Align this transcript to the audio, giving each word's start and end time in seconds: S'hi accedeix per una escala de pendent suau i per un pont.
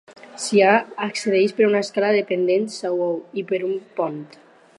S'hi 0.43 0.61
accedeix 1.07 1.53
per 1.59 1.67
una 1.67 1.83
escala 1.87 2.11
de 2.17 2.25
pendent 2.33 2.67
suau 2.79 3.05
i 3.43 3.47
per 3.53 3.65
un 3.71 3.79
pont. 4.01 4.23